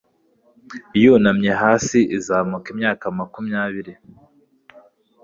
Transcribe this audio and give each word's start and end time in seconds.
Yunamye 1.01 1.51
hasi 1.61 1.99
izamuka 2.17 2.67
imyaka 2.73 3.03
makumyabiri 3.19 3.93